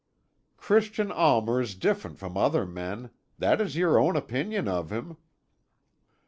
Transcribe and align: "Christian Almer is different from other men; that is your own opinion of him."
"Christian 0.57 1.11
Almer 1.11 1.61
is 1.61 1.75
different 1.75 2.17
from 2.17 2.35
other 2.35 2.65
men; 2.65 3.11
that 3.37 3.61
is 3.61 3.75
your 3.77 3.99
own 3.99 4.15
opinion 4.15 4.67
of 4.67 4.91
him." 4.91 5.17